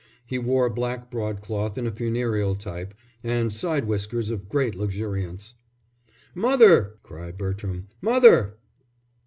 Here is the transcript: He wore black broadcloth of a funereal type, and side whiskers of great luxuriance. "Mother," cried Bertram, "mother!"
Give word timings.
He 0.25 0.39
wore 0.39 0.67
black 0.67 1.11
broadcloth 1.11 1.77
of 1.77 1.85
a 1.85 1.91
funereal 1.91 2.55
type, 2.55 2.95
and 3.23 3.53
side 3.53 3.85
whiskers 3.85 4.31
of 4.31 4.49
great 4.49 4.73
luxuriance. 4.73 5.53
"Mother," 6.33 6.97
cried 7.03 7.37
Bertram, 7.37 7.87
"mother!" 8.01 8.55